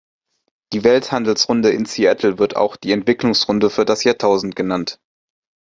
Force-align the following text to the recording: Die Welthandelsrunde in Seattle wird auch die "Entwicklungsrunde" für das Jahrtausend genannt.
Die 0.73 0.83
Welthandelsrunde 0.83 1.69
in 1.69 1.85
Seattle 1.85 2.39
wird 2.39 2.55
auch 2.55 2.75
die 2.75 2.91
"Entwicklungsrunde" 2.91 3.69
für 3.69 3.85
das 3.85 4.03
Jahrtausend 4.03 4.55
genannt. 4.55 4.99